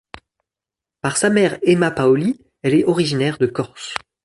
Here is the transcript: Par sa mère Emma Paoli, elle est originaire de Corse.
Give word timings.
Par 1.01 1.15
sa 1.15 1.29
mère 1.29 1.59
Emma 1.61 1.91
Paoli, 1.91 2.41
elle 2.63 2.73
est 2.73 2.85
originaire 2.85 3.37
de 3.37 3.45
Corse. 3.45 3.93